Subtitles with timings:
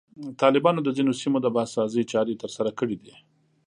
[0.41, 3.13] طالبانو د ځینو سیمو د بازسازي چارې ترسره کړي دي.